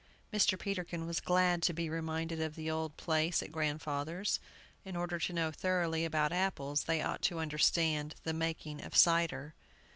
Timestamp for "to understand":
7.21-8.15